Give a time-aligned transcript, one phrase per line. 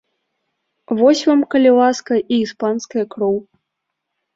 [1.01, 3.37] Вось вам, калі ласка, і іспанская кроў!